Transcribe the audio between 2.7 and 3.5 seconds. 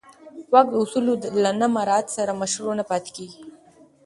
نه پاتې کېږي.